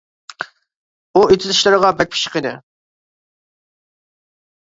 [1.13, 2.55] ئۇ ئېتىز ئىشلىرىغا بەك پىششىق ئىدى.